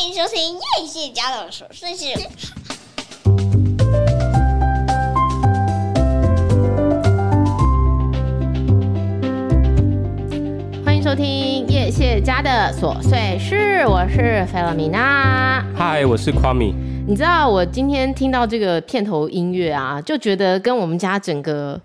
[0.00, 2.06] 欢迎收听叶谢家的琐碎事。
[10.82, 15.62] 欢迎收听叶谢家的琐碎事，我是菲洛米娜。
[15.76, 16.74] 嗨，我是夸米。
[17.06, 21.78] 你知道我今天听到这个片头音乐啊，就觉得跟我们家整个。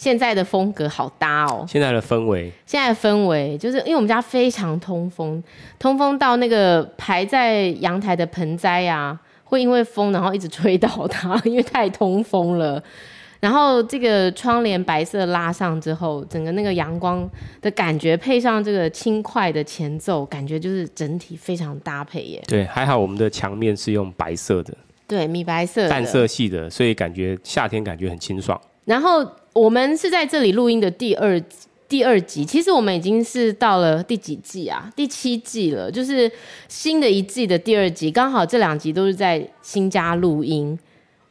[0.00, 5.42] 现在的风格好搭哦，现在的氛围，现在的氛围就是因为我们家非常通风，
[5.78, 12.82] 通风到那个排在阳台的盆栽啊，会因为风然后一直吹倒它，因为太通风了。
[13.40, 17.28] 然后这个窗帘白色拉上之后，整个那个阳光
[17.60, 22.42] 的感觉配上这个轻快的前奏，感觉就是整体非常搭配耶。
[22.48, 24.72] 对，还好我们的墙面是用白色的，
[25.06, 28.58] 对，米白色的，淡色系的，所以感觉夏天感觉很清爽。
[28.86, 29.30] 然后。
[29.52, 31.42] 我们是在这里录音的第二
[31.88, 34.88] 第二集，其实我们已经是到了第几季啊？
[34.94, 36.30] 第七季了，就是
[36.68, 40.78] 新的一季的第二集，刚好这两集都是在新家录音，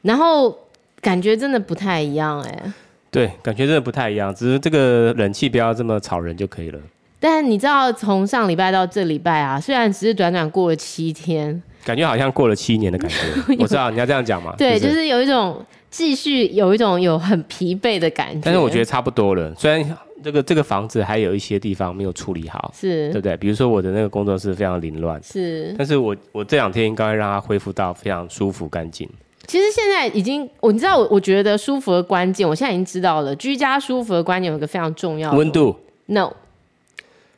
[0.02, 0.54] 然后
[1.00, 2.74] 感觉真的不太一样哎、欸。
[3.10, 6.80] 对，感觉真的不太一样，只是这个冷气不要这么吵人就可以了。
[7.22, 13.18] 但你知道，从上礼拜到这礼拜啊，虽然只是短短过了七天，感觉好像过了七年的感觉。
[13.60, 14.54] 我知道你要这样讲嘛？
[14.58, 15.66] 对，就是有一种。
[15.90, 19.54] 继续有一种有很疲惫的感觉，但是我觉得差不多了。
[19.56, 23.38] 虽然这个这个房子还有一些地方没有处理好，是对不对？
[23.38, 25.74] 比如说我的那个工作室非常凌乱，是。
[25.78, 29.10] 但是我我这两天应该会让它恢复到非常舒服干净。
[29.48, 33.36] 其实现在已经，我你知道，我我觉得舒服的关键，我现在已经知道了。
[33.38, 36.32] 居家舒服的关键有一个非常重要的温度，no。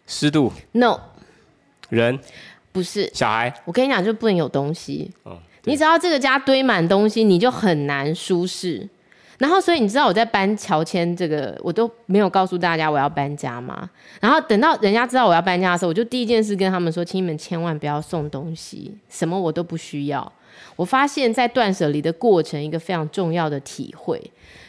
[0.08, 1.00] 湿度，no。
[1.88, 2.20] 人
[2.74, 5.10] 不是小孩，我跟你讲，就不能有东西。
[5.24, 8.88] 嗯你只要这个家堆满东西，你就很难舒适。
[9.38, 13.90] 然后，所以你知道我在搬乔迁这个，我都没有告诉大家我要搬家吗？
[14.20, 20.32] 然后等到人家知道我要搬家的时候，我就第一件事跟他们说：请你们千万不要送东西，什么我都不需要。
[20.76, 24.22] 我发现，在断舍离的过程，一个非常重要的体会，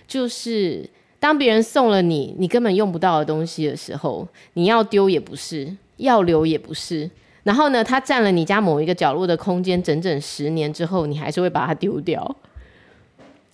[0.09, 0.89] 就是
[1.21, 7.11] 当别人送了你你根本用不到的东西的时候，你要丢也不是，要留也不是。
[7.43, 12.37] 然后呢，它占了你家某一个角落的空间，整整十年之后，你还是会把它丢掉。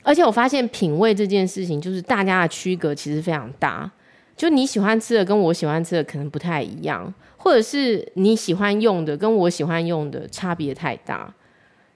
[0.03, 3.91] 而且我发现品味这件事情，就是大家的区隔其实非常大。
[4.37, 11.35] 就你喜欢吃的跟我喜欢吃的可能不太一样，或者是你喜欢用的跟我喜欢用的差别太大。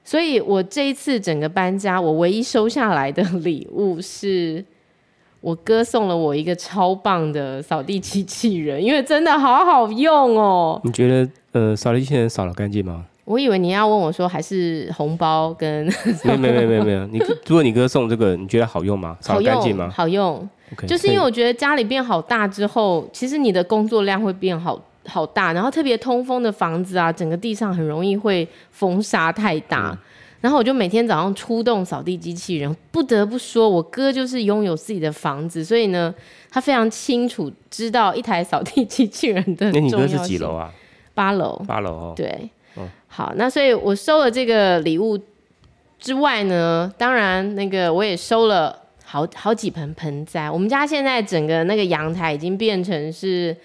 [0.05, 4.65] 所以我这一次整个搬家，我唯一收下来的礼物是
[5.43, 10.81] 我哥送了我一个超棒的扫地机器人，因为真的好好用哦。
[10.85, 11.31] 你觉得？
[11.53, 13.05] 呃，扫地机器人扫了干净吗？
[13.25, 15.85] 我以为你要问我说，还是红包跟
[16.25, 17.07] 没有没有没有没有没有。
[17.09, 19.17] 你如果你哥送这个，你觉得好用吗？
[19.21, 19.91] 扫干净吗？
[19.95, 20.49] 好用，
[20.87, 29.91] 就是因为我觉得家里变好大之后，其实你的工作量会变好好大，然后特别通风的房子啊，整个地上很容易会风沙太大。
[29.91, 29.99] 嗯
[30.43, 36.15] 然后我就每天早上出动扫地机器人，不得不说，我哥就是拥有自己的房子，所以呢，
[36.51, 39.99] 他非常清楚知道一台扫地机器人的 重要性。
[39.99, 40.71] 那你哥是几楼啊？
[41.15, 41.63] 八楼。
[41.67, 42.13] 八楼哦。
[42.15, 42.51] 对。
[42.77, 42.87] 嗯。
[43.07, 45.19] 好，那所以我收了这个礼物
[45.99, 50.51] 之外呢，当然那个我也收了好好几盆盆栽。
[50.51, 53.57] 我们家现在整个那个阳台已经变成是。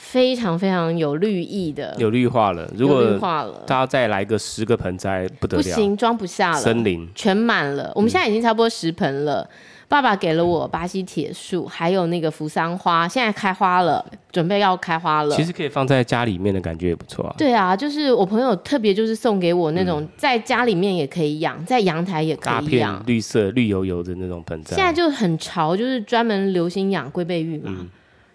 [0.00, 2.66] 非常非常有绿意的，有绿化了。
[2.74, 6.58] 如果绿化了，大家再来个十个盆栽，不得了，不行，装不下了。
[6.58, 9.42] 森林全满了，我们现在已经差不多十盆了。
[9.42, 9.48] 嗯、
[9.88, 15.36] 爸爸给了我巴西铁树，还有那个扶桑花，现在开花了，准备要开花了。
[15.36, 17.34] 其实可以放在家里面的感觉也不错啊。
[17.36, 24.74] 对啊，就是我朋友特别就是送给我那种，在家里面也可以养，在阳台也可以养，大片绿色绿油油的那种盆栽。
[24.74, 27.64] 现在就很潮，就是专门流行养龟背玉嘛。
[27.68, 27.88] 嗯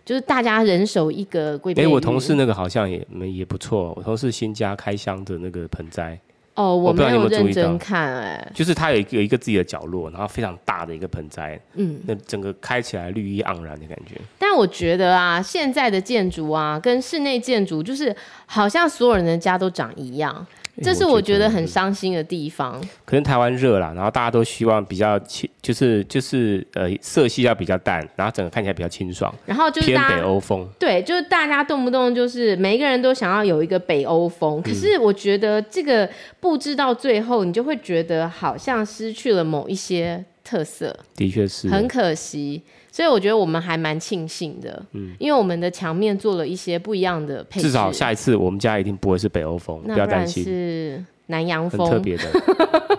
[0.05, 1.85] 就是大家人手一个龟背芋。
[1.85, 3.91] 哎，我同事那个好像也没也不错。
[3.97, 6.17] 我同事新家开箱的那个盆栽。
[6.53, 8.51] 哦，我没有认真看哎。
[8.53, 11.59] 就是它有一个有一个自己的角落，然后非常大的一个盆栽。
[11.73, 11.99] 嗯。
[12.05, 14.15] 那整个开起来绿意盎然的感觉。
[14.39, 20.45] 但我觉得啊，现在的建筑啊，跟室内建筑，就是好像所有人的家都长一样。
[20.81, 22.79] 这是我觉得很伤心的地方。
[23.05, 29.33] 可能台湾热啦，然后大家都希望比较清，就是就是呃色系要比较淡，然后整个看起来比较清爽。
[29.45, 30.67] 然后就是偏北欧风。
[30.79, 40.95] 对，就是大家动不动就是每一个人都想要有一个北欧风，可是我觉得这个布置到最后，你就会觉得好像失去了某一些特色。
[41.15, 41.67] 的确是。
[41.69, 42.63] 很可惜。
[42.95, 47.67] 所以我觉得我们还蛮庆幸的，嗯，因为我们的墙面做了一些不一样的配置。
[47.67, 50.41] 至少下一次我们家一定不会是北欧风，不要担心。
[50.41, 52.23] 是南洋风，很特别的，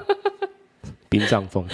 [1.09, 1.65] 冰葬风，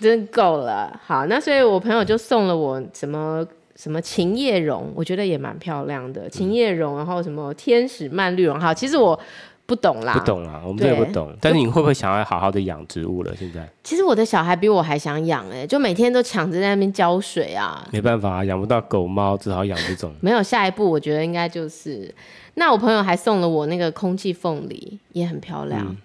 [0.00, 0.98] 真够了。
[1.04, 3.46] 好，那所以我朋友就送了我什么
[3.76, 6.30] 什么琴叶榕，我觉得也蛮漂亮的。
[6.30, 8.58] 琴叶榕，然后什么天使蔓绿绒。
[8.58, 9.20] 好，其实我
[9.68, 11.30] 不懂啦，不懂啦，我们真的不懂。
[11.42, 13.36] 但是你会不会想要好好的养植物了？
[13.36, 17.86] 现在其实我的小孩比我还想养哎、欸，就每天都抢着在那边浇水啊。
[17.92, 20.10] 没办法啊，养不到狗猫，只好养这种。
[20.22, 22.10] 没有下一步，我觉得应该就是，
[22.54, 25.84] 那我朋友还送了我那个空气凤梨，也很漂亮。
[25.86, 25.96] 嗯、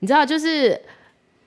[0.00, 0.76] 你知道，就是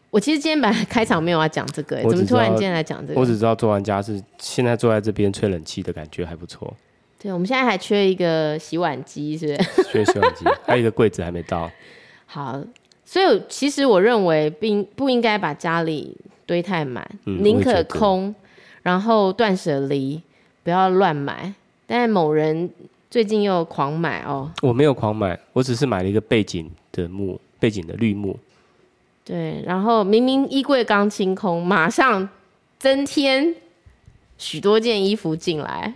[0.10, 3.20] 我其实今天本来开场没有要讲这个、欸，怎么突然间来讲这个？
[3.20, 6.74] 我只知道做完家是现在坐在这边吹冷气的感觉还不错。
[7.20, 9.84] 对，我们现在还缺一个洗碗机，是不是？
[9.92, 11.70] 缺洗碗机，还有一个柜子还没到。
[12.28, 12.62] 好，
[13.04, 16.16] 所以其实我认为并不应该把家里
[16.46, 18.36] 堆太满，宁、嗯、可空，
[18.84, 20.22] 然后断舍离，
[20.64, 21.52] 不要乱买。
[21.88, 22.70] 但是某人
[23.10, 24.52] 最近又狂买哦。
[24.62, 28.38] 我没有狂买，我只是买了一个背景的木，背景的绿幕。
[29.26, 32.30] 对，然后明明衣柜刚清空，马上
[32.78, 33.56] 增添。
[34.38, 35.92] 许多件衣服进来，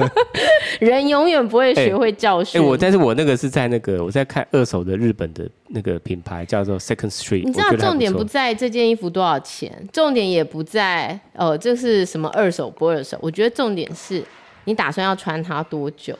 [0.80, 2.60] 人永远不会学会教训。
[2.60, 7.44] 哎、欸欸，我但是我那个是在那个我在看二手的日本的那个品牌叫做 Second Street。
[7.44, 13.18] 你知道重点不在这件衣服多少钱，重点也不在哦，这是什么二手不二手？
[13.22, 14.22] 我觉得重点是
[14.64, 16.16] 你打算要穿它多久。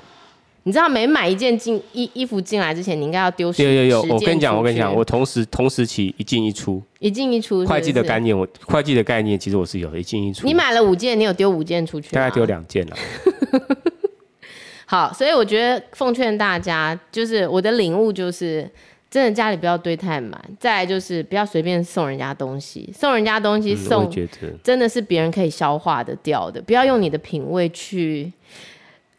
[0.69, 3.65] 你知道每买一件进衣衣服进来之前，你应该要丢十。
[3.65, 7.73] 有有有，我跟你讲，我跟你讲，我同时同时期一进一出，一进一出是是。
[7.73, 10.47] 会计的概念，我会计的概念其实我是有一进一出。
[10.47, 12.15] 你买了五件，你有丢五件出去？
[12.15, 12.97] 大概丢两件了。
[14.85, 18.71] 好，所以我觉得奉劝大家，就是我的领悟就是，
[19.11, 24.07] 真的家里不要堆太满，再来就是不要随便送人家东西，送人家东西送，
[24.63, 28.31] 真的是别人可以消化的掉的，不要用你的品味去。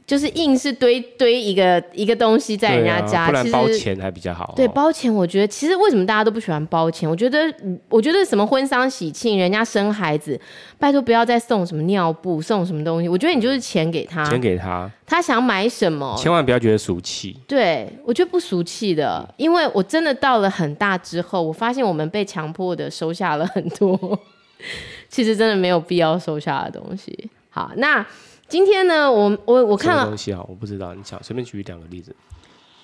[0.09, 4.55] 就是硬是堆堆一个一个东西在人家家，啊、不然包钱还比较好。
[4.55, 7.07] 对，包钱，我觉得其实为什么大家都不喜欢包钱？
[7.07, 7.37] 我觉得，
[7.89, 10.41] 我觉得什么婚丧喜庆，人家生孩子，
[10.79, 13.07] 拜托不要再送什么尿布，送什么东西。
[13.07, 17.37] 我觉得你就是钱给他，钱给他，他想买什么，千万不要觉得俗气。
[17.47, 24.19] 对，我觉得不俗气的，因为我真的到了很大之后，我发现我们被强迫的收下了很多，
[25.07, 27.29] 其实真的没有必要收下的东西。
[27.51, 28.03] 好，那。
[28.49, 30.07] 今天呢，我我我看了。
[30.07, 32.15] 东西啊，我不知道，你想随便举两个例子，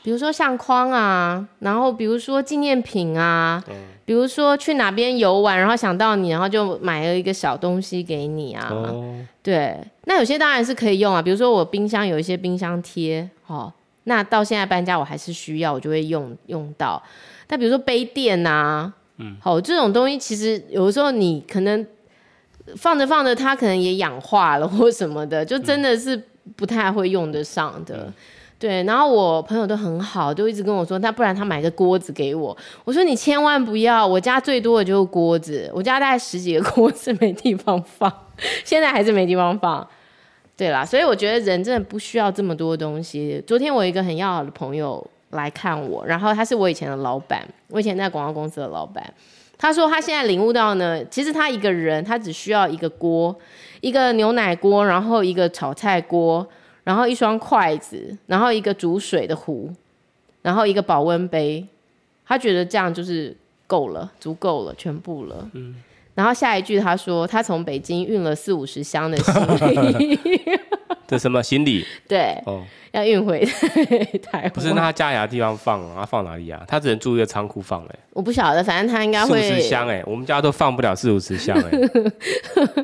[0.04, 3.74] 比如说相框啊，然后比如说纪念品啊，嗯，
[4.06, 13.74] 比如说去哪边游玩，然后想到你，然后就买了一个小东西给你啊，哦，对，那有些当然是可以用啊，比如说我冰箱有一些冰箱贴，哦，
[14.04, 17.02] 那到现在搬家我还是需要，我就会用用到。
[17.48, 21.84] 但比如说杯垫啊，嗯，好，这种东西其实有的时候你可能。
[22.76, 26.20] 放着放着，它可能也氧化了或什么的，就真的是
[26.56, 28.06] 不太会用得上的。
[28.08, 28.14] 嗯、
[28.58, 32.58] 对，然后我朋友都很好，就一直跟我说，那不然他买个锅子给我。
[32.84, 38.12] 我说你千万不要，我家最多的就是锅子，我家大概十几个锅子没地方放，
[38.64, 39.88] 现在还是没地方放。
[40.58, 43.44] 对啦，所以我觉得人真的不需要这么多东西。
[43.46, 49.14] 昨天我一个很要好的朋友来看我，然后他是我以前的老板，我以前在广告公司的老板。
[49.58, 53.36] 他说他现在领悟到呢，其实他一个人，他只需要一个锅，
[53.82, 56.46] 一个牛奶锅，然后一个炒菜锅，
[56.84, 59.72] 然后一双筷子，然后一个煮水的壶，
[60.42, 61.66] 然后一个保温杯。
[62.28, 63.36] 他觉得这样就是
[63.68, 65.50] 够了，足够了，全部了。
[65.54, 65.76] 嗯。
[66.16, 70.20] 然后下一句他说，他从北京运了四五十箱的行李。
[71.08, 71.86] 这什么行李？
[72.08, 72.38] 对。
[72.46, 72.64] 哦。
[72.92, 73.46] 要运回
[74.32, 74.50] 台湾？
[74.52, 76.64] 不是，那他家里的地方放，他放哪里啊？
[76.66, 77.96] 他只能住一个仓库放哎。
[78.14, 79.42] 我不晓得，反正他应该会。
[79.42, 81.72] 四五十箱哎，我们家都放不了四五十箱哎。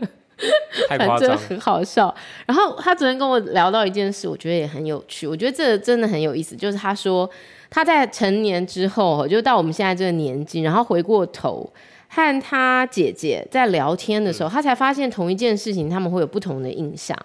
[0.89, 2.13] 太夸张，很好笑。
[2.45, 5.25] 然后他昨天跟我聊到一件事，我觉得也很有趣。
[5.25, 7.29] 我觉得这真的很有意思，就是他说
[7.69, 11.71] 他在成年之后，就到我们现在这个年纪，然后回过头
[12.09, 17.17] 和他姐姐在聊天的时候，嗯、他才发现同一件事情，他们会有不同的印象。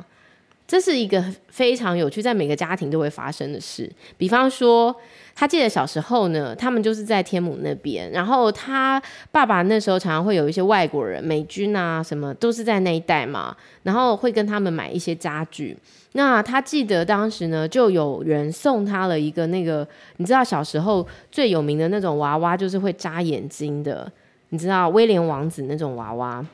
[0.67, 3.89] 这是一个非常有趣，在每个家庭都会发生的事。
[4.19, 4.95] 比方说，
[5.35, 15.77] 他记得小时候呢，他们就是在天母那边，然后他爸爸那时候常常会有一些外国人、美军啊什么，都是在那一带嘛，然后会跟他们买一些家具。
[16.15, 24.11] 那他记得当时呢，就有人送他了一个那个，你知道小时候最有名的那种娃娃，就是会扎眼睛的，
[24.49, 26.45] 你知道威廉王子那种娃娃。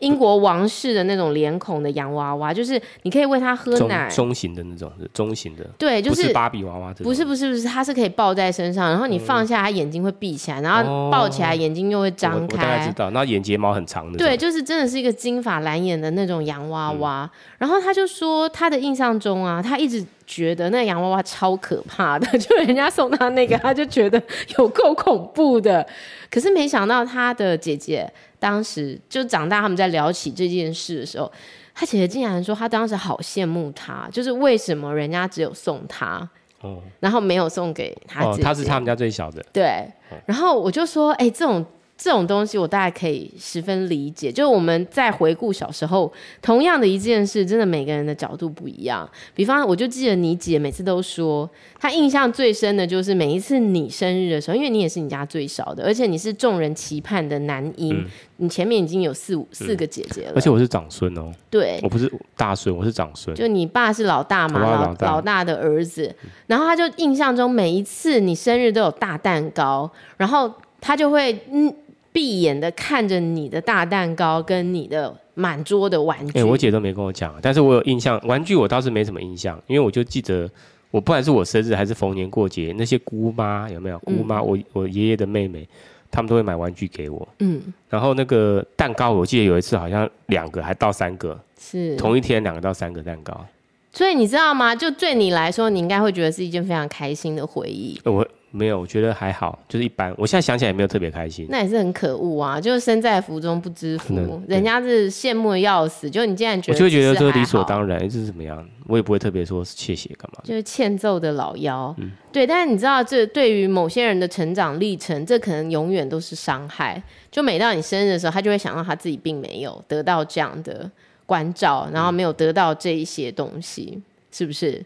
[0.00, 12.38] 英国王室的那种脸孔的洋娃娃，就是你可以喂它喝奶，中，中型的那种，中型的，对，就是，芭比娃娃，不是不是不是，它是可以抱在身上，然后你放下，它眼睛会闭起来，然后抱起来眼睛又会张开。
[12.38, 17.22] 我，我大概知道，那眼睫毛很长的，对，就是真的是一个金发蓝眼的那种洋娃娃。
[17.22, 24.22] 嗯、然后他就说，他的印象中啊，他一直觉得那洋娃娃超可怕的， 就人家送他那个，他就觉得
[24.58, 25.86] 有够恐怖的。
[26.30, 28.12] 可是没想到他的姐姐。
[28.42, 31.30] 当时就长大，他们在聊起这件事的时候，
[31.72, 36.28] 他姐姐竟然说，他当时好羡慕他，就是为什么人家只有送他，
[36.60, 38.42] 哦，然后没有送给他姐姐。
[38.42, 39.40] 哦，他是他们家最小的。
[39.52, 39.88] 对，
[40.26, 41.64] 然后我就说，哎，这种。
[42.02, 49.08] 这种东西我大概可以十分理解，就是我们在回顾小时候，同样的一件事，真的每个人的角度不一样。
[49.36, 58.06] 比方，我就记得你姐每次都说，她印象最深的就是每一次你生日的时候，因为你也是你家最小的，而且你是众人期盼的男婴，嗯、
[58.38, 65.06] 你前面已经有四五四个姐姐了，而且我是长孙哦，对，我不是大孙，我是长孙，就你爸是老大嘛，老大。
[65.06, 66.12] 老大的儿子，
[66.48, 71.72] 然后他就印象中每一次你生日都有大蛋糕，然后他就会嗯。
[72.12, 76.38] 闭眼的看着你的大蛋糕跟你的满桌的玩具。
[76.38, 80.48] 哎、欸，我姐都没跟我讲，但是我有印象，玩具我倒是没什么印象，因为我就记得，
[80.90, 83.98] 我不管是我生日还是逢年过节，那些姑妈有没有？
[84.00, 85.66] 姑妈，我我爷爷的妹妹，
[86.10, 87.26] 他们都会买玩具给我。
[87.38, 87.62] 嗯。
[87.88, 93.46] 然后那个蛋糕，我记得有一次好像两个还到三个，是同一天两个到三个蛋糕。
[93.92, 94.76] 所以你知道吗？
[94.76, 97.98] 就对你来说，你应该会觉得是一件非常开心的回忆。
[98.04, 98.26] 我。
[98.54, 100.14] 没有，我觉得还好，就是一般。
[100.18, 101.46] 我现在想起来也没有特别开心。
[101.48, 102.60] 那也是很可恶啊！
[102.60, 106.10] 就是身在福中不知福，人家是羡慕的要死。
[106.10, 108.62] 就你竟然觉得，我就会觉得这理所当然，这是怎么样？
[108.86, 110.42] 我也不会特别说谢谢干嘛。
[110.44, 111.94] 就是欠揍的老妖。
[111.98, 112.46] 嗯，对。
[112.46, 117.02] 但是你知道，这对于某些人的成长历程，这可能永远都是伤害。
[117.30, 120.90] 就每到你生日的时候，他就会想到他自己并没有得到这样的
[121.24, 124.84] 关照，然后没有得到这一些东西，嗯、是不是？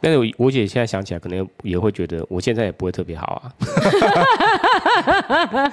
[0.00, 3.52] 但是我姐现在想起来，可能也会觉得我现在也不会特别好啊。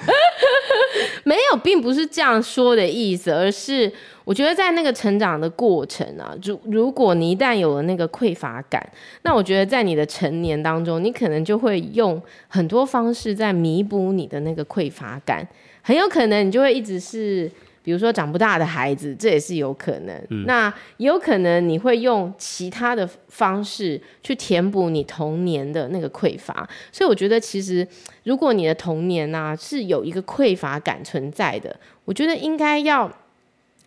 [1.24, 3.90] 没有，并不是这样说的意思，而是
[4.24, 8.86] 我觉得在那个成长的过程啊，如如果你一旦有了那个匮乏感，
[9.22, 15.46] 那我觉得在你的成年当中，你可能就会用很多方式在弥补你的那个匮乏感，
[15.82, 17.50] 很有可能你就会一直是。
[17.82, 20.14] 比如说长不大的孩子，这也是有可能。
[20.30, 26.68] 嗯、那有可能你会用其他的方式去填补你童年的那个匮乏。
[26.92, 27.86] 所以我觉得，其实
[28.24, 33.10] 如果你的童年呢、啊、是有一个匮乏感存在的，我觉得应该要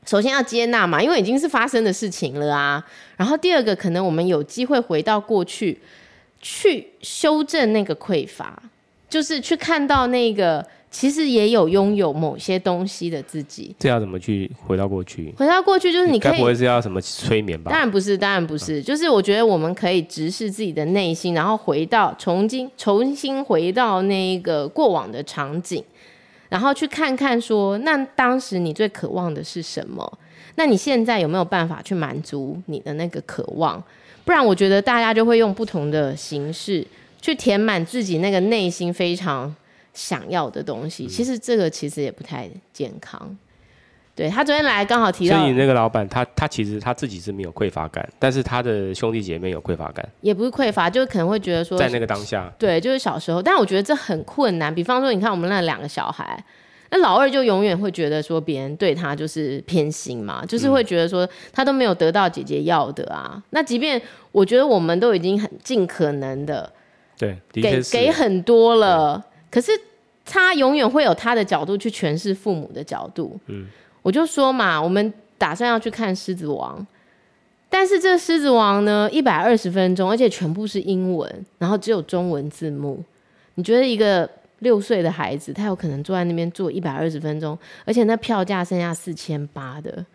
[0.06, 2.84] 首先要接纳嘛，因为已经是发生的事情了啊。
[3.18, 5.80] 然后第二个，可能我们有机会回到过去，
[6.42, 8.64] 去修正那个匮乏，
[9.08, 10.66] 就是去看到那个。
[10.92, 15.34] 其实也有拥有某些东西的自己，这要怎么去回到过去？
[15.38, 17.72] 回到过去就是你可以，该不会是要什么催眠吧？
[17.72, 18.82] 当然不是，当然不是。
[18.82, 25.82] 嗯、就是我觉得我们可以直视自己的内心，然后回到重新重新回到那个过往的场景，
[26.50, 30.20] 然后去看看说，那当时你最渴望的是什么？
[30.56, 33.82] 那你现在有没有办法去满足你的那个渴望？
[34.26, 36.86] 不然我觉得大家就会用不同的形式
[37.22, 39.56] 去填满自己那个内心非常。
[39.94, 43.38] 想要的东西，其实这个其实也不太健康。
[44.14, 53.42] 对，他昨天来刚好提到，所以那个老板他他其实他自己是没有匮乏感，但是他的兄弟姐妹有匮乏感，也不是匮乏，就是可能会觉得说在那个当下，对，就是小时候。
[53.42, 54.74] 但我觉得这很困难。
[54.74, 56.44] 比方说，你看我们那两个小孩，
[56.90, 63.32] 那老二就永远会觉得说别人对他就是偏心嘛，就是会觉得说他都没有得到姐姐要的啊。
[63.36, 64.00] 嗯、那即便
[64.34, 66.72] 我觉得我们都已经很尽可能的，
[67.18, 69.26] 对，的给给很多了。
[69.52, 69.72] 可是
[70.26, 73.38] 他永远会有他的角度去诠释父母的角度。
[73.48, 73.68] 嗯，
[74.02, 76.80] 我就说嘛，我们打算要去看《狮子王》，
[77.70, 83.04] 但是这《狮子王》呢，一百二十分钟，而且全部是英文，然后只有中文字幕。
[83.56, 84.30] 你觉得一个
[84.60, 90.06] 六岁的孩子，他有可能坐在那边坐一百二十分钟，而且那票价剩下四千八的？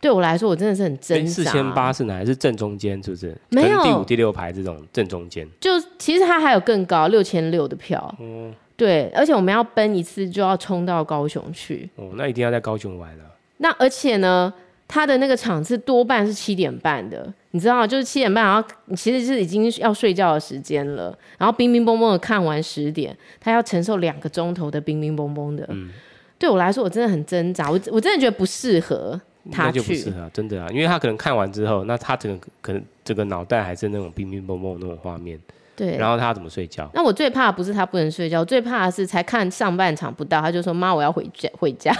[0.00, 1.32] 对我来说，我真的是很挣扎。
[1.32, 2.24] 四千八是哪？
[2.24, 3.34] 是正中间，是不是？
[3.48, 5.48] 没有，第五、第六排这种正中间。
[5.58, 8.14] 就其实他还有更高，六千六的票。
[8.20, 8.54] 嗯。
[8.76, 11.88] 对，而且我们要奔一次就要冲到高雄去。
[11.96, 13.24] 哦，那一定要在高雄玩了。
[13.58, 14.52] 那而且呢，
[14.88, 25.64] 他的那个场次多半是七点半的，你知道，就是七点半，然后其实是已经要睡觉的时间了，然后冰冰崩崩的看完十点，他要承受两个钟头的冰冰崩崩的。
[25.70, 25.90] 嗯，
[26.36, 29.18] 对我来说，我真的很挣扎，我我真的觉得不适合
[29.52, 35.38] 他就不适合，真的啊，因为他可能看完之后，那他整个可能整个脑袋还是那种冰冰崩崩的那种画面。
[35.76, 36.88] 对，然后他怎么睡觉？
[36.94, 41.92] 那我最怕不是他不能睡觉，我最怕的是才看上半场不到，他就说妈，我要回家 回家。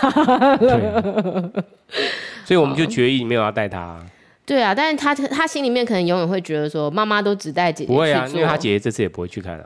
[2.44, 4.00] 所以我们就决议没有要带他。
[4.46, 7.92] 对啊，但是他他心里面可能永远会觉得说，妈妈都只带姐姐。
[7.92, 9.64] 不会啊，因为他姐姐这次也不会去看啊。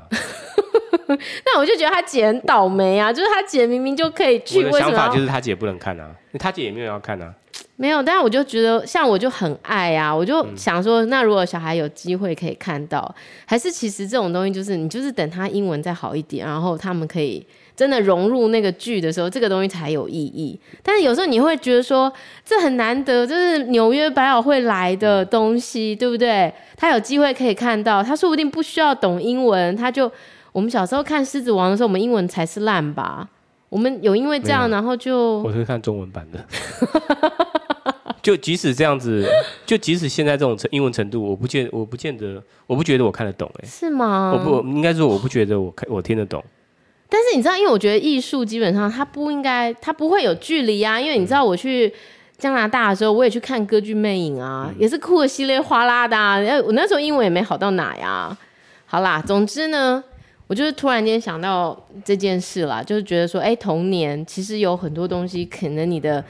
[1.44, 7.34] 那我就觉得他姐很倒霉啊，就是他姐明明就可以去，我的想法就是他姐不能看啊，他姐也没有要看啊。
[7.80, 13.14] 没有，但是我就觉得，像我就很爱啊，我就想说，那如果小孩有机会可以看到，
[13.47, 20.58] 还是其实这种东西就是你就是等他英文再好一点，然后他们可以真的融入那个剧的时候，这个东西才有意义。
[20.82, 22.12] 但是有时候你会觉得说，
[22.44, 26.52] 这很难得，就是纽约百老汇来的东西，对不对？
[26.76, 30.11] 他有机会可以看到，他说不定不需要懂英文，他就
[30.50, 33.28] 我们小时候看《狮子王》的时候，我们英文才是烂吧？
[33.68, 36.44] 我们有因为这样，然后就我是看中文版的。
[38.28, 39.26] 就即使这样子，
[39.64, 44.35] 就即使现在这种英文程度，我不见我不见得，我不觉得我看得懂哎、欸，是吗？
[44.35, 46.44] 我不应该说我不觉得我看我听得懂。
[47.08, 51.00] 但是你知道，因为我觉得艺术基本上它不应该，它不会有距离啊。
[51.00, 51.90] 因为你知道，我去
[52.37, 56.37] 加拿大的时候，我也去看歌剧魅影啊，嗯、也是哭的稀里哗啦的、啊。
[56.66, 58.37] 我那时候英文也没好到哪呀。
[58.85, 60.04] 好啦，总之呢，
[60.49, 66.23] 我就是突然间想到这件事啦，就是觉得说，哎、欸，童年其实有很多东西，可能你的。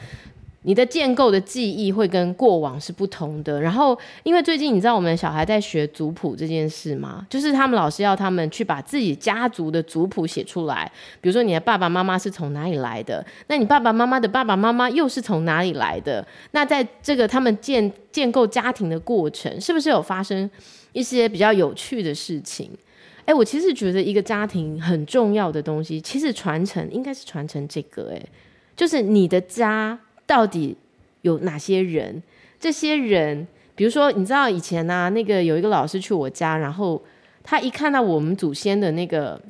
[0.63, 3.61] 你的建构的记忆会跟过往是不同的。
[3.61, 7.25] 然后，因为最近你知道我们小孩在学族谱这件事吗？
[7.31, 10.91] 就是他们老师要他们去把自己家族的族谱写出来。
[11.21, 16.27] 比如说你的爸爸妈妈是从哪里来的，那你爸爸妈妈的爸爸妈妈又是从哪里来的？
[16.51, 20.51] 那在这个他们建建构家庭的过程，是不是有发生
[20.93, 22.71] 一些比较有趣的事情？
[23.27, 28.21] 哎，我其实觉得一个家庭很重要的东西，其实传承应该是传承这个，哎，
[28.77, 29.97] 就是你的家。
[30.29, 30.77] 到底
[31.23, 32.23] 有哪些人？
[32.61, 37.01] 这些人，比如说，你知道以前呢、啊，那个有一个老师去我家，然后
[37.43, 39.41] 他一看到我们祖先的那个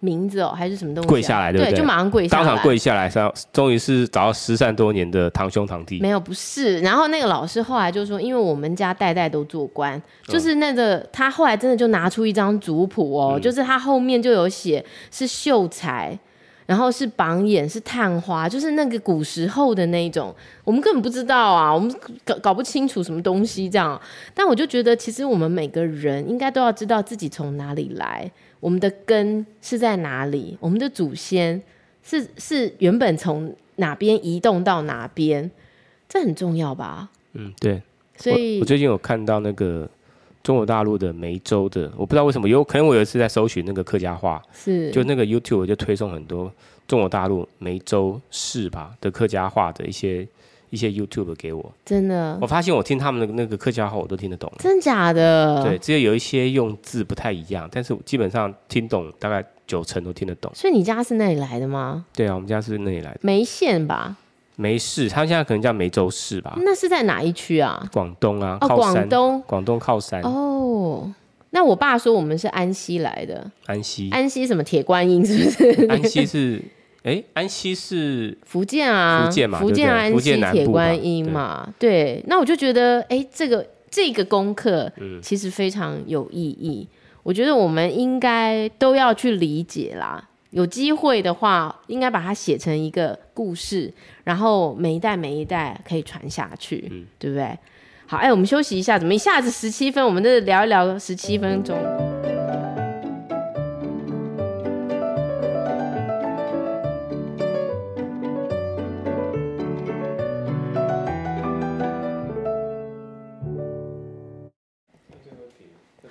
[0.00, 1.72] 名字哦，还是什么东西、啊，跪下来，对不对？
[1.72, 6.00] 对，就马上跪下来，当场跪下来，上终于是找到失散多年的堂兄堂弟。
[6.00, 6.80] 没有，不是。
[6.80, 16.18] 然后那个老师后来就说，因为我们家代代都做官，就是那个他后来真的就拿出一张族谱哦，嗯、就是他后面就有写是秀才。
[16.68, 20.34] 然后是榜眼，是探花，就是那个古时候的那一种，
[20.64, 21.90] 我们根本不知道啊，我们
[22.26, 23.98] 搞搞不清楚什么东西这样。
[24.34, 31.62] 但我就觉得，其实我们每个人应该都要知道自己从哪里来，我们的根是在哪里，我们的祖先
[32.02, 35.50] 是是原本从哪边移动到哪边，
[36.06, 37.08] 这很重要吧？
[37.32, 37.82] 嗯，对。
[38.18, 39.88] 所以我，我最近有看到那个。
[40.48, 46.50] 中国大陆的梅州的，我不知道为什么有可能我有一次在搜寻那个客家话，是就那个 YouTube 就推送很多
[46.86, 50.26] 中国大陆梅州市吧的客家话的一些
[50.70, 55.62] 一些 YouTube 给我，真的，我发现我听他们的那个客家话我都听得懂，真假的？
[55.62, 60.50] 对，只有有一些用字不太一样，但是基本上听懂大概九成都听得懂。
[60.54, 62.06] 所以你家是那里来的吗？
[62.14, 64.16] 对啊，我们家是那里来的，梅县吧。
[64.60, 66.58] 梅市，他现在可能叫梅州市吧？
[66.64, 67.88] 那是在哪一区啊？
[67.92, 70.20] 广东啊，哦，广东，广东靠山。
[70.22, 71.08] 哦，
[71.50, 73.48] 那我爸说我们是安溪来的。
[73.66, 75.86] 安溪，安溪什么铁观音是不是？
[75.86, 76.60] 安溪是，
[77.04, 81.90] 哎、欸，安溪是福建啊，福建嘛，福建安溪铁观音嘛，嘛对。
[81.90, 84.92] 对，那我就觉得，哎、欸，这个这个功课
[85.22, 86.88] 其实非常有意义。
[86.90, 90.28] 嗯、我觉得我们应该都要去理解啦。
[90.50, 93.92] 有机会的话，应该把它写成一个故事，
[94.24, 97.56] 然后每一代每一代可以传下去，嗯、对不对？
[98.04, 100.04] 好，哎，我们休息一下，怎么一下子十七分？
[100.04, 101.78] 我们这聊一聊十七分钟。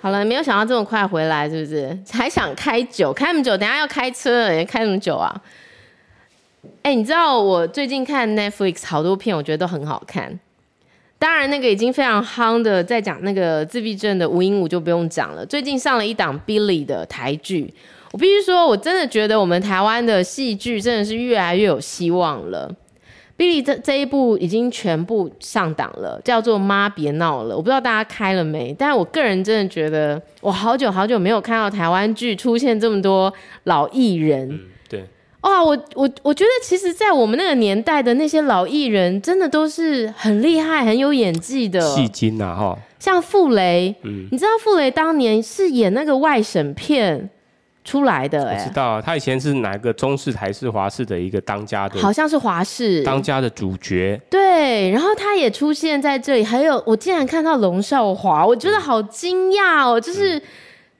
[0.00, 1.98] 好了，没有想到这么快回来，是不是？
[2.10, 5.38] 还想开酒，开那么久，等下要开车开那么久啊？
[6.82, 10.38] 哎、你知道我最近看 Netflix 好多片，我觉得都很好看。
[11.18, 15.44] 当然，那个已经非常夯的，在讲那个自闭症的吴英武就不用讲了。
[15.44, 17.74] 最近上了一档 Billy 的台剧，
[18.12, 22.72] 我必须说，我真的觉得我们台湾的戏剧真的是越来越有希望了。
[23.36, 27.54] Billy 这这一部已经全部上档了，叫做《妈别闹了》。
[27.56, 33.32] 我不知道大家开了没，但我个人真的觉得，我好久好久没有看到台湾剧出现这么多
[33.64, 34.60] 老艺人。
[35.42, 41.80] 哇，我我我觉得，其实，在我们那个年代的那些老艺人，真的都是很厉害、很有演技的。
[41.80, 47.30] 戏精呐，哈，像傅雷，嗯，你知道傅雷当年是演那个外省片。
[47.84, 54.20] 出来的、欸，我知道啊，他以前是哪个中视、台视、华视的一个当家的，好像是华视当家的主角。
[54.28, 60.38] 对，然后他也出现在这里，还有我竟然看到龙少华，我觉得好惊讶哦，就是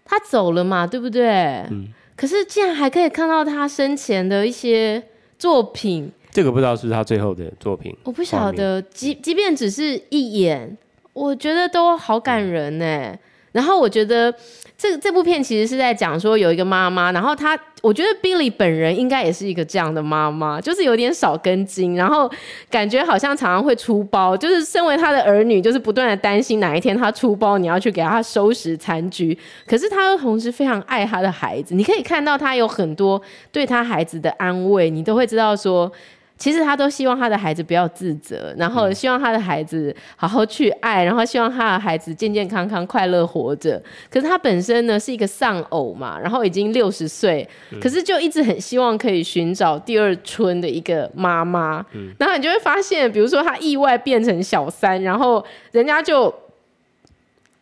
[0.02, 1.28] 他走了嘛，对不对？
[1.70, 1.88] 嗯。
[2.18, 5.00] 可是竟然还可以看到他生前的一些
[5.38, 8.82] 作品，这个不知道是他最后的作品，我不晓得。
[8.82, 10.76] 即即便只是一眼，
[11.12, 13.16] 我觉得都好感人呢。
[13.58, 14.32] 然后我觉得
[14.76, 22.30] 这这部片其实是在讲说有一个妈妈，然后她我觉得 Billy 本人应该也是一个这样的妈妈，就是有点少根筋，然后
[22.70, 29.36] 感觉好像常常会出包，就是身为他的儿女，就是不断的担心哪一天他出包，你要去给他收拾残局。
[29.66, 35.90] 可是他同时非常爱他的孩子，你可以看到他有很多对他孩子的安慰，你都会知道说。
[36.38, 43.82] 其实他都希望他的孩子不要自责，然后希望他的孩子好好去爱，然后希望他的孩子健健康康、快乐活着。
[44.08, 47.46] 可是他本身呢是一个丧偶嘛，然后已经六十岁，
[47.80, 51.84] 可是就一直很希望可以寻找第二春的一个妈妈。
[51.92, 56.32] 嗯，然后你就会发现，比如说他意外变成小三，然后人家就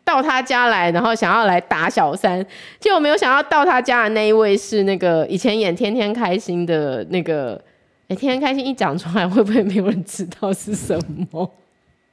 [0.03, 2.45] 到他家来，然后想要来打小三，
[2.79, 7.59] 结果没有想到到他家的那一位是那个以前演《天天开心》的那个。
[8.07, 10.97] 哎，天天开心一讲出来，会不会没有人知道是什
[11.31, 11.53] 么？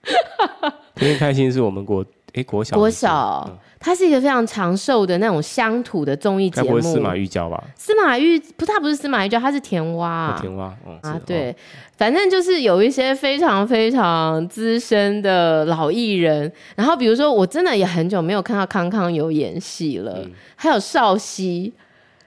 [0.96, 2.04] 天天开心是我们国
[2.34, 6.66] 哎国小国小，它是一个非常长寿的那种乡土的综艺节目。
[6.66, 7.62] 该不会司马玉娇吧？
[7.76, 10.36] 司马玉不，他不是司马玉娇，他是田蛙。
[10.40, 11.54] 田蛙，哦、啊，对，哦、
[11.96, 16.52] 反正就是有一些非常非常资深的老艺人。
[16.74, 21.72] 然后比如说，我真的也很久没有看到康康有演戏了，嗯、还有少熙。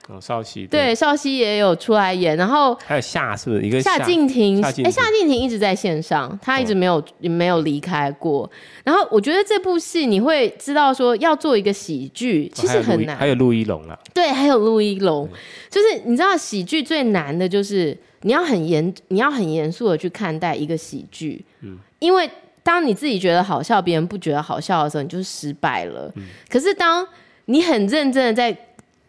[0.07, 4.63] 哦，少熙对，少熙也有出来演，然后还有夏是不是一个夏静婷？
[4.63, 8.49] 哎，夏静婷一直在线上，他一直没有、哦、没有离开过。
[8.85, 13.17] 然后我觉得这部戏你会知道说要做一个喜剧，其实很难。
[13.17, 15.27] 还有陆一龙啊， 对，还有陆一龙，
[15.69, 22.29] 就是你知道喜剧最难的就是你要很严，你要很严肃的去看待一个喜剧，嗯，因为
[22.63, 26.09] 当你自己觉得好笑，别人不觉得好笑的时候，你就失败了。
[26.15, 27.05] 嗯、可是当
[27.45, 28.57] 你很认真的在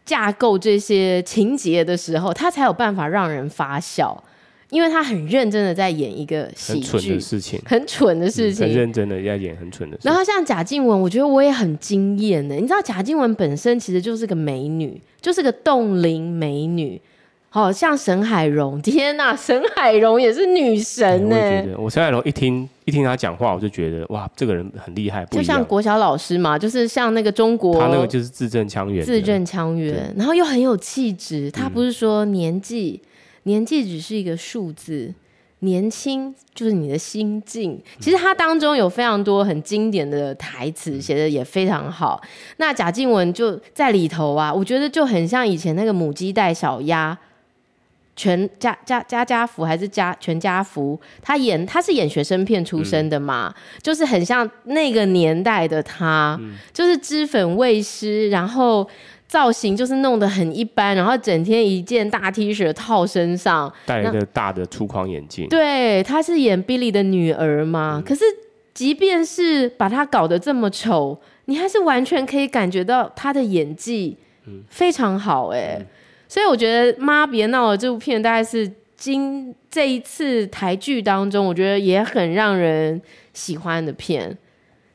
[0.09, 4.25] 架构这些情节的时候，他才有办法让人发笑，
[4.71, 10.11] 因为他很认真的在演一个喜剧，很蠢的事情，很蠢的事情，嗯、很认真的要演很蠢的事情。
[10.11, 12.55] 然后像贾静雯，我觉得我也很惊艳呢。
[12.55, 16.99] 你知道贾静雯本身其实就是个美女，就是个冻龄美女。
[17.51, 21.37] 好像沈海蓉， 天呐，沈海蓉也是女神呢。
[21.77, 31.51] 我，我沈海蓉一听一听她讲话，我就觉得哇，这个人很厉害，就像国小老师嘛，就是像那个中国，他那个就是字正腔圆，字正腔圆，然后又很有气质。
[31.51, 33.09] 他不是说年纪，嗯、
[33.45, 35.15] 年纪只是一个数字，
[35.61, 37.81] 年轻就是你的心境。
[37.99, 42.21] 其实他当中有非常多很经典的台词，写的也非常好。
[42.59, 47.19] 那贾静雯就在里头啊，我觉得就很像以前那个母鸡带小鸭。
[48.19, 51.01] 全家家家家福还是家全家福？
[51.23, 58.85] 他演他是演学生片出身的嘛，嗯、就是很像那个年代的他，嗯、就是脂粉未施，然后
[59.29, 65.47] 造型就是弄得很一般，然后整天一件大 T 恤套身上，戴一个大的粗框眼镜。
[65.49, 67.99] 对，他是演 Billy 的女儿嘛。
[67.99, 68.25] 嗯、可是
[68.75, 74.19] 即便是把他搞得这么丑，你还是完全可以感觉到他的演技
[74.69, 75.77] 非常好哎、欸。
[75.79, 75.87] 嗯
[76.29, 83.01] 所以我觉得《妈别闹了》这部片大概是今这一次台剧当中，我觉得也很让人
[83.33, 84.37] 喜欢的片。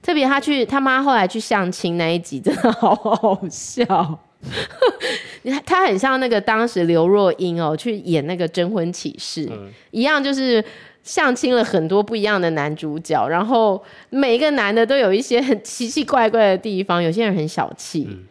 [0.02, 4.20] 特别他去他妈后来去相亲那一集，真的好好笑。
[5.66, 10.64] 他很像那个当时刘若英哦，去演那个征婚启事，嗯、一样，就是
[11.02, 18.08] 相亲了很多不一样的男主角，然后每一个男的都有一些很奇奇怪怪的地方，有些人很小气。
[18.12, 18.24] 嗯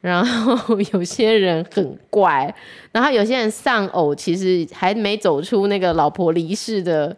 [0.00, 2.54] 然后 有些人很怪，
[2.92, 7.16] 然后有些人丧偶，其实还没走出那个老婆离世的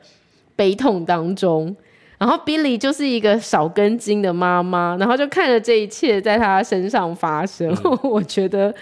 [0.57, 1.75] 悲痛当中。
[2.19, 8.73] 然后 Billy 就是一个少根筋的妈妈，然后就看着这一切在她身上发生，嗯、 我觉得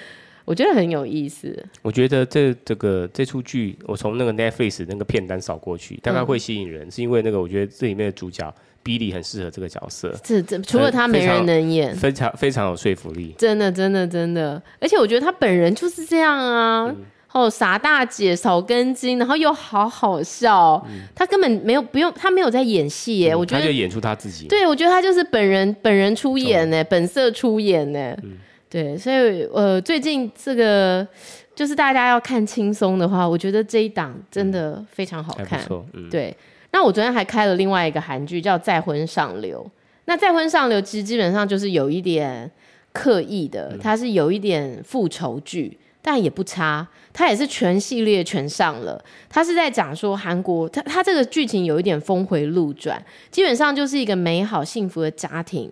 [0.44, 1.54] 我觉得很有意思。
[1.80, 8.54] 我觉得这这个这出剧，我从那个 Netflix 那个片单扫过去，大概会吸引人，嗯、是因为那个我觉得这里面的主角。
[8.82, 16.96] Billy 很适合这个角色，是这除了他没人能演，非常非常有说服力，真的真的真的，而且我觉得他本人就是这样啊，嗯、
[17.32, 28.38] 哦傻大姐少根筋，然后又好好笑，嗯、他根本没有不用他没有在演戏耶，嗯、我觉得他就演出他自己，对我觉得他就是本人本人出演呢，哦、本色出演呢，嗯、
[28.70, 31.06] 对，所以呃最近这个
[31.54, 35.60] 就是大家要看轻松的话，我觉得这一档真的非常好看，
[35.92, 36.34] 嗯、对。
[36.72, 39.64] 那我昨天还开了另外一个韩剧，叫《再婚上流》。
[40.04, 42.50] 那《再婚上流》其实基本上就是有一点
[42.92, 46.86] 刻意的，它是有一点复仇剧，但也不差。
[47.12, 49.04] 它也是全系列全上了。
[49.28, 55.68] 它是在讲说韩国，它它这个剧情有一点峰回路转，基本上就是一个美好幸福的家庭，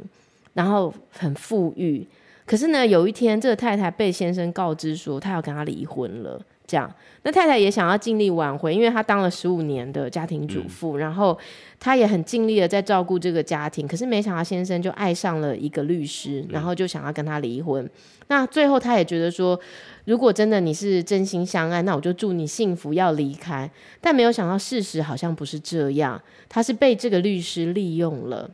[0.54, 2.04] 然后很富裕。
[2.44, 6.40] 可是呢，有一天这个太太被先生告知说，他要跟他离婚了。
[6.68, 11.36] 这样，那太太也想要尽力挽回，因为她当了十五年的家庭主妇，嗯、然后
[11.80, 13.88] 她也很尽力的在照顾这个家庭。
[13.88, 17.82] 可是没想到先生就爱上了一个律师，然后就想要跟他离婚。
[17.82, 17.90] 嗯、
[18.26, 19.58] 那最后她也觉得说，
[20.04, 23.70] 如果真的你是真心相爱，那我就祝你幸福，要离开。
[24.02, 28.50] 但没有想到事实好像不是这样，她是被这个律师利用了，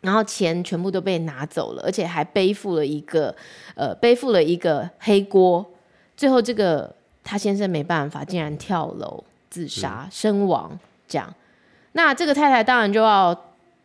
[0.00, 3.32] 然后钱全部都被拿走了，而且还背负了一个
[3.76, 5.64] 呃背负了一个黑锅。
[6.16, 6.92] 最后这个。
[7.24, 10.78] 他先生没办法，竟然跳楼自杀身亡。
[11.08, 11.34] 这样，
[11.92, 13.38] 那这个太太当然就要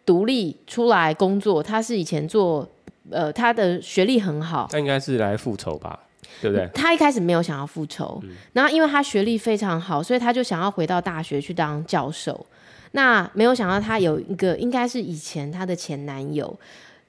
[0.05, 1.61] 独立出来工作。
[1.61, 2.65] 她是以前做，
[3.09, 5.99] 呃，她的学历很好，她应该是来复仇吧，
[6.41, 6.65] 对不对？
[6.73, 12.45] 她一开始没有想要复仇，嗯、然后因为她学历非常好，所以她就想要回到大学去当教授。
[12.91, 16.57] 那没有想到，她有一个应该是以前她的前男友，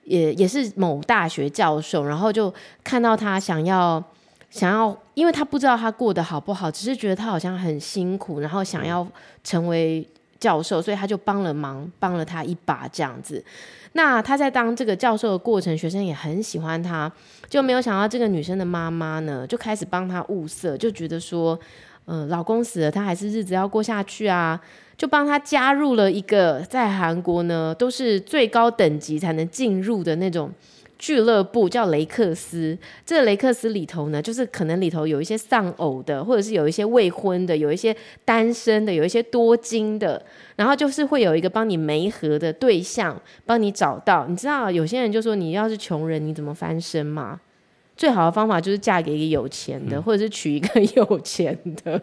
[0.02, 4.02] 也也是某大学教授，然后就看到她想要。
[4.50, 9.06] 想要，因为他不知道他过得好不好，只是觉得他好像很辛苦，然后想要
[9.44, 10.06] 成为
[10.40, 13.44] 教授，所以他就帮了忙，帮了他一把这样子。
[13.92, 17.10] 那他在当这个教授的过程，学生也很喜欢他，
[17.48, 21.58] 就没有想到这个女生的妈妈呢，就开始帮他物色，就觉得说，
[22.06, 24.58] 嗯、老公死了，他还是日子要过下去啊，
[24.96, 30.50] 就帮他加入了一个在韩国呢，都是最高等级才能进入的那种。
[30.98, 40.20] 俱乐部叫雷克斯，这个雷克斯里头呢，就是可能里头有一些丧偶的，或者是有一些未婚的，有一些单身的，有一些多金的，
[40.56, 44.26] 然后就是会有一个帮你媒合的对象，帮你找到。
[44.26, 47.40] 你知道有些人就说，你要是穷人，你怎么翻身嘛？
[47.96, 52.00] 最好的方法就是嫁给一个有钱的，嗯、或者是娶一个 有钱的。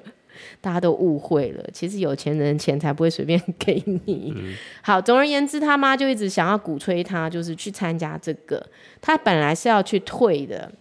[0.62, 4.34] 大家都误会了，其实有钱人钱才不会随便 给你。
[4.36, 8.66] 嗯、好，总而言之，他妈就一直想要鼓吹他，就是去参加这个。
[9.02, 10.72] 他本来是要去退的，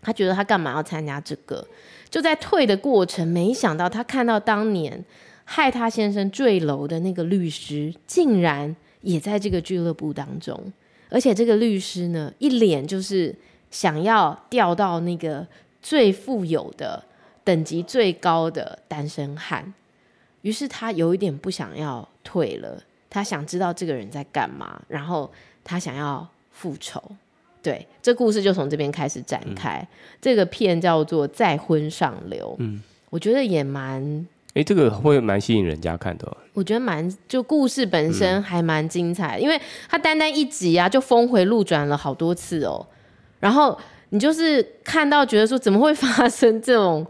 [0.00, 1.66] 他觉得他干嘛要参加这个？
[2.10, 5.02] 就在退的过程，没想到他看到当年
[5.44, 10.72] 害他先生坠楼的那个律师，竟然也在这个俱乐部当中。
[11.08, 13.34] 而且这个律师呢，一脸就是
[13.70, 15.46] 想要调到那个
[15.80, 17.02] 最富有的。
[17.44, 19.72] 等级最高的单身汉，
[20.42, 25.30] 于是他有一点不想要退了，他想知道这个人在干嘛，然后
[25.64, 27.02] 他想要复仇。
[27.62, 29.78] 对，这故事就从这边开始展开。
[29.78, 29.88] 嗯、
[30.20, 34.26] 这个片叫做《再婚上流》，嗯，我觉得也蛮……
[34.54, 36.36] 哎，这个会蛮吸引人家看的。
[36.52, 42.84] 我觉得蛮，就故事本身还蛮精彩，嗯、因为他单单一集啊，就峰回路转了好多次哦。
[43.38, 43.78] 然后
[44.10, 47.06] 你就是看到觉得说，怎么会发生这种？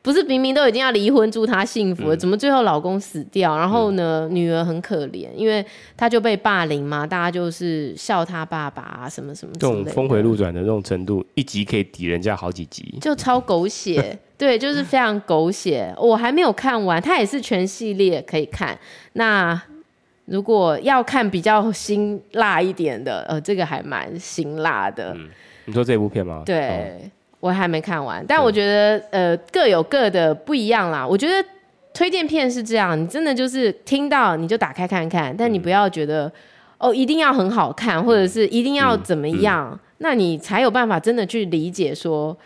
[0.00, 3.56] 不是明明都已经要离婚，祝她幸福了，嗯、怎么最后老公死掉？
[3.56, 5.64] 然后呢，嗯、女儿很可怜，因为
[5.96, 9.52] 她就被霸凌嘛，大家就是笑她爸爸啊，什么什么。
[9.54, 15.92] 这种峰回路转的这种程度，一集可以抵人家好几集，就超狗血， 对，就是非常狗血。
[15.98, 18.78] 我还没有看完，它也是全系列可以看。
[19.14, 19.60] 那
[20.26, 25.12] 如果要看比较辛辣一点的，呃，这个还蛮辛辣的。
[25.16, 25.28] 嗯、
[25.66, 26.42] 你说这部片吗？
[26.46, 26.68] 对。
[26.68, 31.06] 哦我还没看完，但我觉得呃各有各的不一样啦。
[31.06, 31.48] 我觉得
[31.94, 36.30] 推荐片是这样，你真的就是听到你就打开看看，但你不要觉得
[36.78, 42.36] 哦一定要很好看，或者是一定要怎么样，那你才有办法真的去理解说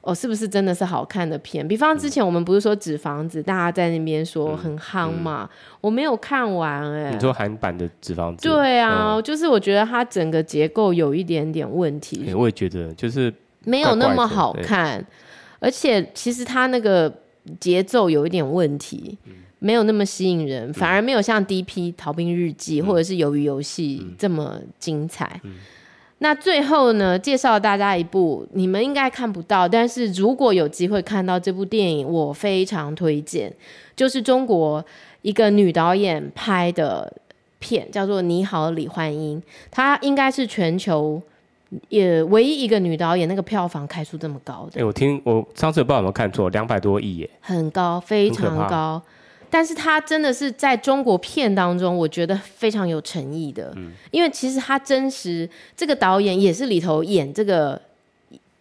[0.00, 1.66] 哦是不是真的是好看的片。
[1.68, 5.46] 比方之前我们不是说纸房子，大家在那边说很夯嘛，
[5.82, 7.10] 我没有看完哎。
[7.12, 8.48] 你说韩版的纸房子？
[8.48, 12.32] 对啊，就是我觉得它整个结构有一点点问题。
[12.34, 13.30] 我也觉得就是。
[13.68, 15.04] 没有那么好看，
[15.58, 17.12] 而且其实它那个
[17.60, 21.92] 节奏有一点问题，嗯、没有那么吸引人，反而没有像《D.P.
[21.92, 25.40] 逃兵日记》或者是《鱿鱼游戏》这么精彩。
[26.20, 33.52] 那最后呢，介绍大家一部你们应该看不到，但是如果有机会看到这部电影，我非常推荐，
[33.94, 34.84] 就是中国
[35.22, 37.12] 一个女导演拍的
[37.58, 41.22] 片，叫做《你好，李焕英》，她应该是全球。
[41.88, 44.78] 也唯一一个女导演，那个票房开出这么高的。
[44.78, 49.02] 哎、欸，我听我上次不知道有没有看错，两百多亿耶，很高，非常高。
[49.50, 53.72] 但是她真的是在中国片当中，我觉得非常有诚意的。
[53.76, 57.80] 嗯，因为其实她真实这个导演也是里头演这个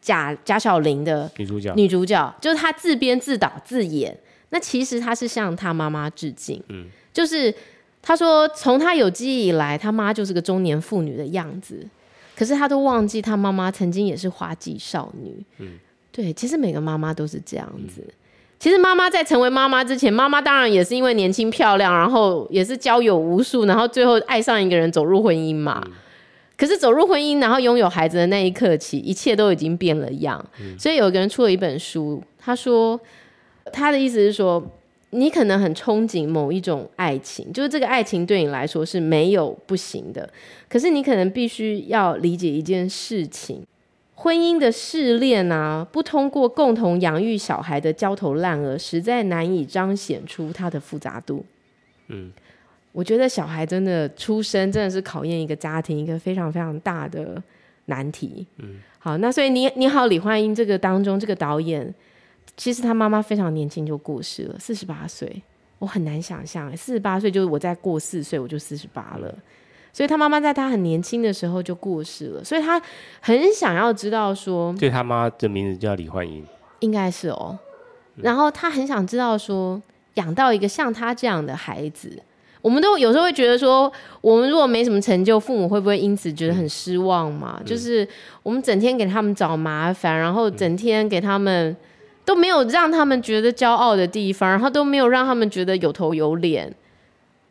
[0.01, 4.17] 贾贾小玲的女主角，女主角就是她自编自导自演。
[4.49, 6.63] 那其实她是向她妈妈致敬。
[6.69, 7.53] 嗯，就是
[8.01, 11.85] 她说从她有记忆以来，她妈就是个中年妇女的样子。
[12.37, 15.43] 可是他都忘记，他妈妈曾经也是花季少女。
[15.57, 15.69] 嗯，
[16.11, 18.03] 对，其实每个妈妈都是这样子。
[18.07, 18.13] 嗯、
[18.59, 25.81] 其实妈妈在成为妈妈之前，妈妈当然也是因为年轻漂亮，然后也是交友无数，然后最后爱上一个人走入婚姻嘛。
[25.87, 25.93] 嗯、
[26.55, 30.45] 可是走入婚姻，然后拥有孩子的那一刻起，一切都已经变了样。
[30.61, 32.99] 嗯、所以有一个人出了一本书，他说
[33.73, 34.63] 他的意思是说，
[35.17, 40.29] 你可能很憧憬某一种爱情，就是这个爱情对你来说是没有不行的。
[40.69, 43.65] 可是你可能必须要理解一件事情：
[44.15, 51.43] 婚姻的试炼啊，不通过共同养育小孩的焦头烂额，实在难以彰显出它的复杂度。
[52.07, 52.31] 嗯。
[52.93, 57.39] 我觉得小孩真的出生真的是考验一个家庭一个非常非常大的
[57.85, 58.43] 难题。
[58.57, 61.93] 嗯，好，那所以你你好，李焕英这个当中这个导演，
[62.57, 65.41] 其实他妈妈非常年轻就过世了，四十八岁，
[65.79, 69.33] 我很难想象，四十八岁就是我再过四岁我就四十八了，
[69.93, 72.81] 所以他妈妈在他很年轻的时候就过世了，所以他
[73.21, 76.43] 很想要知道说，对他妈的名字叫李焕英，
[76.79, 77.57] 应该是哦，
[78.15, 79.81] 然后他很想知道说，
[80.15, 82.21] 养到一个像他这样的孩子。
[82.63, 83.89] 我们都有时候会觉得说，
[84.19, 87.55] 我们如果没什么成就，父母会不会因此觉得很失望嘛？
[87.59, 88.05] 嗯、就是
[88.41, 91.73] 我们整天给他们找麻烦，然后整天给他们
[92.27, 96.69] 都没有让他们觉得骄傲的地方，然后都没有让他们觉得有头有脸。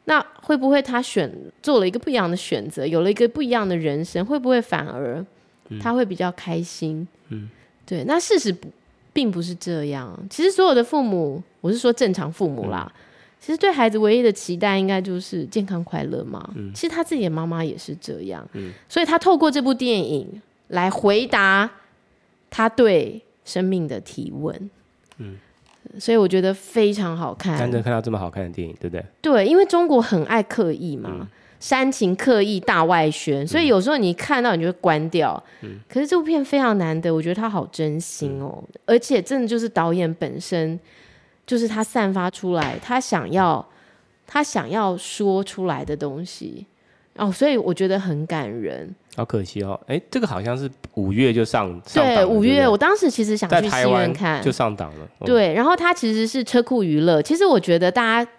[0.05, 4.23] 那会不会他选做了一个不一样的选择，有了一个不一样的人生？
[4.27, 5.25] 会不会反而
[5.81, 7.09] 他会比较开心？
[7.31, 7.49] 嗯，
[7.87, 8.05] 对。
[8.05, 8.69] 那事实不
[9.15, 10.15] 并不是这样。
[10.29, 12.87] 其实所有的父母，我是说正常父母啦。
[12.95, 13.01] 嗯
[13.39, 16.51] 其实对孩子唯一的期待，应该就是健康快乐嘛。
[16.57, 21.71] 嗯、其实他自己的妈妈也是这样，嗯、所以他透过这部电影来回答
[22.51, 24.71] 他对生命的提问。
[25.17, 25.39] 嗯，
[25.99, 27.57] 所以我觉得非常好看。
[27.57, 29.03] 难得看到这么好看的电影，对不对？
[29.23, 31.27] 对，因为中国很爱刻意嘛，嗯、
[31.59, 35.43] 煽情刻意大外宣，所以有时候你看到你就会关掉。
[35.63, 40.79] 嗯，可是这部片非常难得，我觉得他好真心哦，嗯、而且真的就是导演本身。
[41.47, 43.65] 就是他散发出来，他想要，
[44.27, 46.67] 他想要说出来的东西
[47.17, 48.95] 哦，所以我觉得很感人。
[49.17, 55.09] 好可惜哦，哎，这个好像是五月就上，对，五月，我当时其实想去戏院看，就上档了。
[55.21, 58.31] 嗯、对，然后它其实是车库娱乐，其实我觉得大家。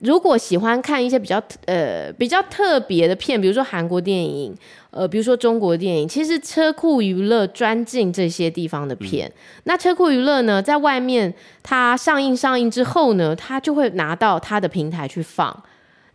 [0.00, 4.54] 如果喜欢看一些比较呃比较特别的片，比如说韩国电影，
[4.92, 9.28] 呃，比如说中国电影，其实车库娱乐专进这些地方的片。
[9.28, 9.34] 嗯、
[9.64, 11.34] 那车库娱乐呢，在外面
[11.64, 15.64] 它上映上映之后呢，它就会拿到它的平台去放。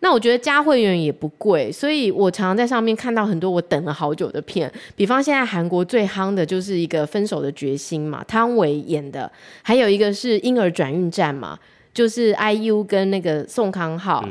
[0.03, 4.69] 那我觉得加会员也不贵，所以我常常在上面看到很多我等了好久的片。
[4.95, 11.57] 比方现在韩国最夯的就是一个《分手的决心》嘛，汤唯演的，还有一个是《婴儿转运站》嘛。
[11.93, 14.27] 就是 IU 跟那个宋康昊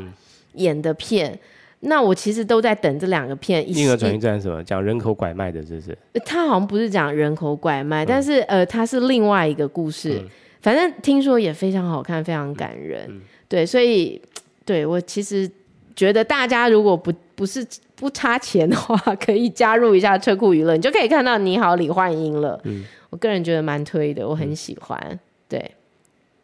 [0.55, 1.39] 演的片，嗯、
[1.87, 3.65] 那我其实都在等这两个片。
[3.73, 4.61] 婴儿转运站是什么？
[4.65, 5.97] 讲人口拐卖的，是不是？
[6.25, 10.19] 他好像不是讲人口拐卖，嗯、但是呃，他是另外一个故事。
[10.21, 10.29] 嗯、
[10.61, 13.05] 反正听说也非常好看，非常感人。
[13.07, 14.21] 嗯、对，所以
[14.65, 15.49] 对我其实
[15.95, 22.59] 觉得大家如果不不是不差钱的话，可以加入一下车库娱乐，你就可以看到你好李焕英了。
[22.63, 24.99] 嗯，我个人觉得蛮推的，我很喜欢。
[25.09, 25.71] 嗯、对。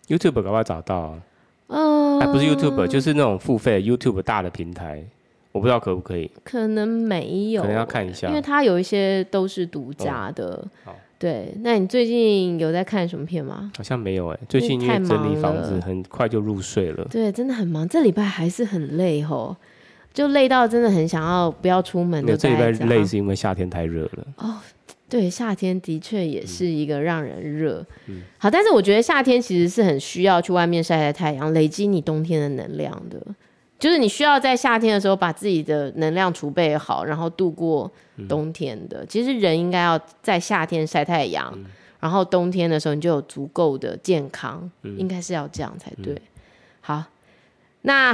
[0.08, 1.22] YouTube 搞不可以找到啊？
[1.68, 5.04] 嗯，还不是 YouTube，就是那种付费 YouTube 大的平台，
[5.60, 6.32] 我不知道可不可以。
[6.43, 10.65] 可能没有，可能要看一下，因为它有一些都是独家的。
[11.17, 13.69] 对，那你最近有在看什么片吗？
[13.76, 17.06] 好像没有哎，最近因为整理房子，很快就入睡了。
[17.10, 19.54] 对，真的很忙，这礼拜还是很累吼，
[20.13, 22.38] 就累到真的很想要不要出门的。
[22.38, 24.28] 这礼拜累是因为夏天太热了。
[24.38, 24.56] 哦。
[25.10, 27.84] 对，夏天的确也是一个让人热。
[28.06, 33.19] 嗯，好，但是我觉得夏天其实是很需要去外面晒晒太阳，累积你冬天的能量的。
[33.80, 37.89] 就是你需要在夏天的时候把自己的能量储备好，然后度过
[38.28, 39.04] 冬天的。
[39.04, 41.65] 嗯，其实人应该要在夏天晒太阳，嗯，
[42.02, 46.13] 然后冬天的时候你就有足够的健康，嗯，应该是要这样才对。
[46.13, 46.22] 嗯，
[46.82, 47.04] 好，
[47.84, 48.13] 那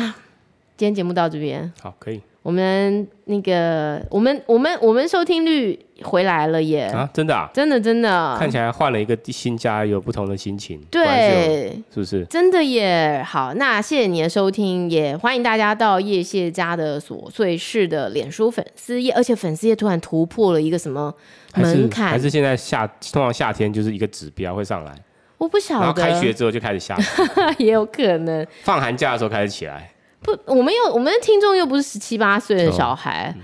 [0.78, 2.22] 今天节目到这边，好，可以。
[2.46, 6.84] 我们那个，我们我们我们收听率回来了耶！
[6.94, 12.24] 啊，真的啊，真的真的，看起来换了一个新家，有不同的心情，对，是不是？
[12.26, 13.26] 真的耶！
[13.26, 21.12] 好，那谢谢你的收听，也欢迎大家到叶谢家的琐碎事的脸书粉丝页，而且粉丝页突然突破了一个什么
[21.56, 22.10] 门槛？
[22.10, 24.94] 还是现在夏通常夏天就是一个指标会上来？
[25.40, 25.86] 我不晓得。
[25.86, 26.96] 然后开学之后就开始下，
[27.58, 28.46] 也有可能。
[28.62, 29.90] 放寒假的时候开始起来。
[30.26, 33.42] 不，我们又我们的听众又不是十七八岁的小孩，哦嗯、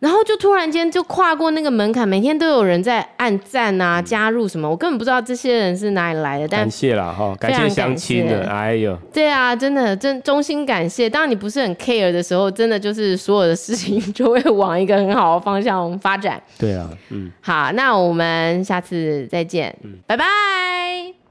[0.00, 6.48] 然后就突然间就跨过那个门槛，每天都有人在按赞啊，嗯、加入什么，我根本不知道这些人是哪里来的。
[6.48, 11.08] 但感谢啦哈，感谢相亲的，哎呦，对啊，真的真衷心感谢。
[11.08, 16.42] 当你不是很 care 的时候，真的就是所有的事情就会往一个很好的方向发展。
[16.58, 21.23] 对啊，嗯，好，那我们下次再见，嗯，拜拜。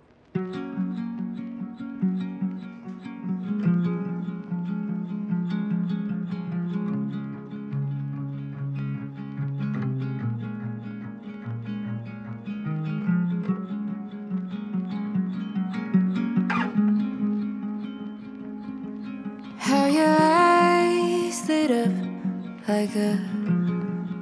[22.84, 23.17] Like a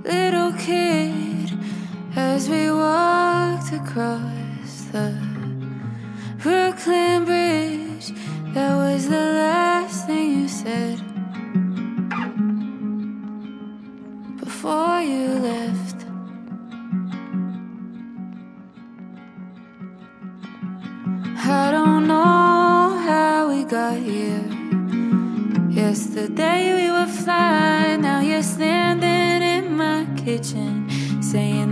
[0.03, 1.49] little kid
[2.15, 5.17] as we walked across the
[6.37, 8.11] Brooklyn Bridge.
[8.53, 10.90] That was the last thing you said
[25.91, 30.87] Yesterday we were flying, now you're standing in my kitchen
[31.21, 31.70] saying